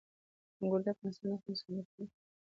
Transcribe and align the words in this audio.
انګور 0.59 0.81
د 0.85 0.87
افغانستان 0.93 1.29
د 1.29 1.33
اقلیم 1.37 1.55
ځانګړتیا 1.59 1.93
ده. 2.09 2.13